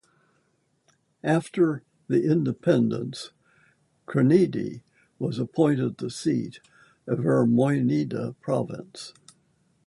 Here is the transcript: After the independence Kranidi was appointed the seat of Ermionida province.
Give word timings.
After 1.23 1.83
the 2.07 2.23
independence 2.25 3.29
Kranidi 4.07 4.81
was 5.19 5.37
appointed 5.37 5.97
the 5.99 6.09
seat 6.09 6.59
of 7.05 7.19
Ermionida 7.19 8.33
province. 8.41 9.13